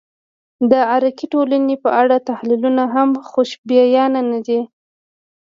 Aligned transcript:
د 0.69 0.73
عراقي 0.91 1.25
ټولنې 1.33 1.75
په 1.83 1.89
اړه 2.01 2.17
تحلیلونه 2.29 2.83
هم 2.95 3.09
خوشبینانه 3.29 4.37
دي. 4.47 4.61